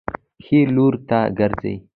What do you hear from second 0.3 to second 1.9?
ښي لوري ته ګرځئ